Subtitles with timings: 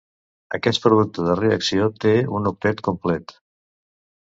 [0.57, 3.39] Aquest producte de reacció té un octet complet.